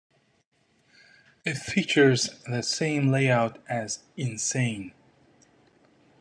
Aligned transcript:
It 1.45 1.59
features 1.59 2.31
the 2.49 2.63
same 2.63 3.11
layout 3.11 3.59
as 3.69 3.99
"Insane". 4.17 4.95